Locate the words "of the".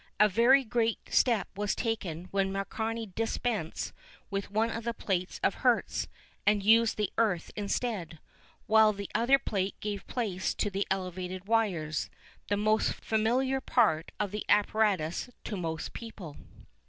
4.71-4.95, 14.19-14.43